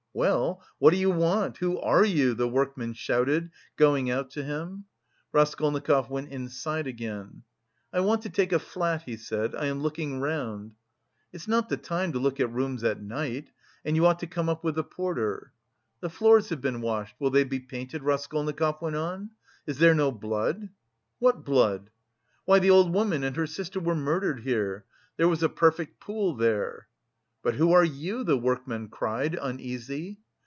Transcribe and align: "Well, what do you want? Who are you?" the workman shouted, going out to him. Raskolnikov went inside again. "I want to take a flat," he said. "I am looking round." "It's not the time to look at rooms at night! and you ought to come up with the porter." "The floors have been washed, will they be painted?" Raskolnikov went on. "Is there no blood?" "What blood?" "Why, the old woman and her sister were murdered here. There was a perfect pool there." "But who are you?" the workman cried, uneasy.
"Well, 0.13 0.61
what 0.77 0.89
do 0.91 0.97
you 0.97 1.09
want? 1.09 1.59
Who 1.59 1.79
are 1.79 2.03
you?" 2.03 2.33
the 2.33 2.45
workman 2.45 2.91
shouted, 2.91 3.49
going 3.77 4.09
out 4.09 4.29
to 4.31 4.43
him. 4.43 4.83
Raskolnikov 5.31 6.09
went 6.09 6.31
inside 6.33 6.85
again. 6.85 7.43
"I 7.93 8.01
want 8.01 8.21
to 8.23 8.29
take 8.29 8.51
a 8.51 8.59
flat," 8.59 9.03
he 9.03 9.15
said. 9.15 9.55
"I 9.55 9.67
am 9.67 9.79
looking 9.79 10.19
round." 10.19 10.75
"It's 11.31 11.47
not 11.47 11.69
the 11.69 11.77
time 11.77 12.11
to 12.11 12.19
look 12.19 12.41
at 12.41 12.51
rooms 12.51 12.83
at 12.83 13.01
night! 13.01 13.51
and 13.85 13.95
you 13.95 14.05
ought 14.05 14.19
to 14.19 14.27
come 14.27 14.49
up 14.49 14.65
with 14.65 14.75
the 14.75 14.83
porter." 14.83 15.53
"The 16.01 16.09
floors 16.09 16.49
have 16.49 16.59
been 16.59 16.81
washed, 16.81 17.15
will 17.17 17.29
they 17.31 17.45
be 17.45 17.61
painted?" 17.61 18.03
Raskolnikov 18.03 18.81
went 18.81 18.97
on. 18.97 19.29
"Is 19.65 19.77
there 19.77 19.95
no 19.95 20.11
blood?" 20.11 20.67
"What 21.19 21.45
blood?" 21.45 21.89
"Why, 22.43 22.59
the 22.59 22.69
old 22.71 22.93
woman 22.93 23.23
and 23.23 23.37
her 23.37 23.47
sister 23.47 23.79
were 23.79 23.95
murdered 23.95 24.41
here. 24.41 24.83
There 25.15 25.29
was 25.29 25.41
a 25.41 25.47
perfect 25.47 26.01
pool 26.01 26.35
there." 26.35 26.87
"But 27.43 27.55
who 27.55 27.71
are 27.71 27.83
you?" 27.83 28.23
the 28.23 28.37
workman 28.37 28.89
cried, 28.89 29.33
uneasy. 29.33 30.19